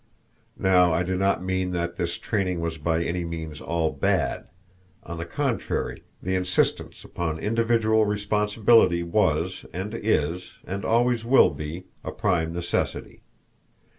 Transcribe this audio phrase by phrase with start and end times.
[0.57, 4.47] Now I do not mean that this training was by any means all bad.
[5.03, 11.83] On the contrary, the insistence upon individual responsibility was, and is, and always will be,
[12.03, 13.21] a prime necessity.